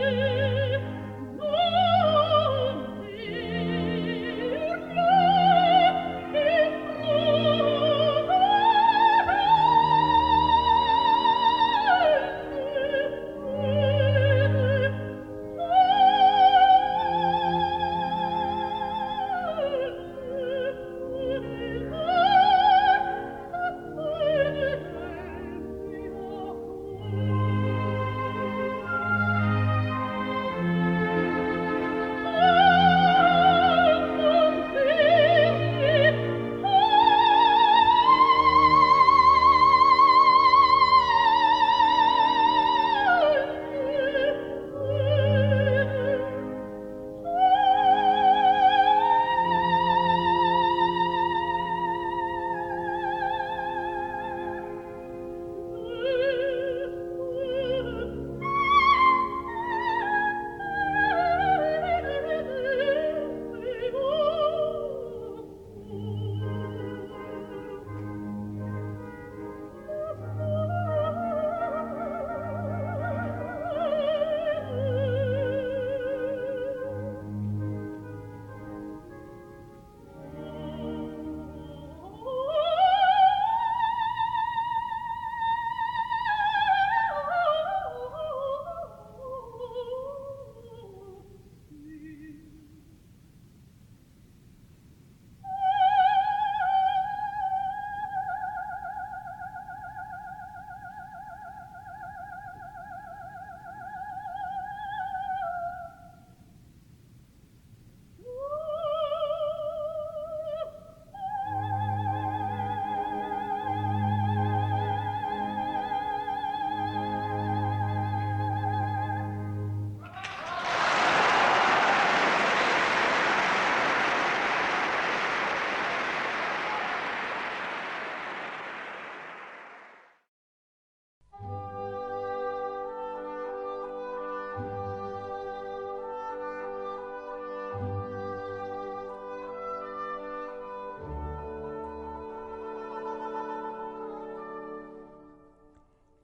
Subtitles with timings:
[0.00, 0.41] you.